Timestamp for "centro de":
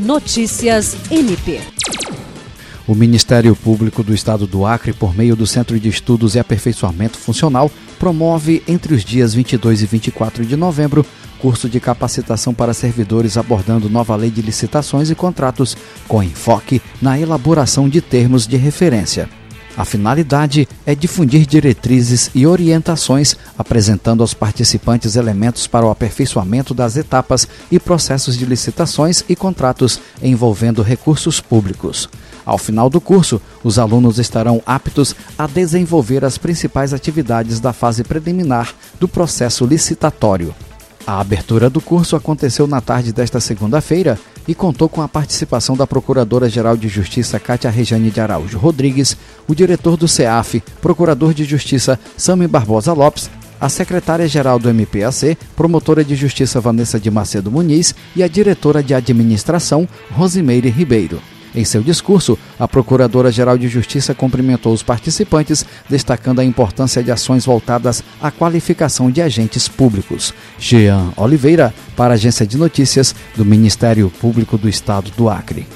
5.46-5.90